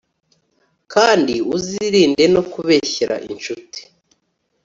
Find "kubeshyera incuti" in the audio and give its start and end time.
2.51-3.81